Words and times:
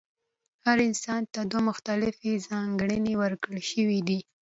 هر 0.65 0.77
انسان 0.89 1.21
ته 1.33 1.39
دوه 1.51 1.61
مختلفې 1.69 2.31
ځانګړنې 2.47 3.13
ورکړل 3.21 3.61
شوې 3.71 3.99
دي. 4.07 4.19